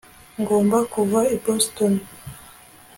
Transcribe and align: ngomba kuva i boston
ngomba 0.41 0.77
kuva 0.93 1.19
i 1.35 1.37
boston 1.43 1.93